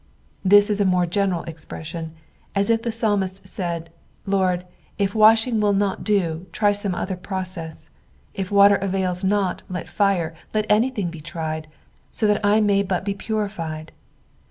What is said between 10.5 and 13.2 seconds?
let anything be tried, so that I may but be